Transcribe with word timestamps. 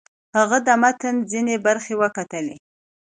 هغه 0.37 0.57
د 0.67 0.69
متن 0.81 1.15
ځینې 1.31 1.55
برخې 1.65 1.93
وکتلې. 2.01 2.55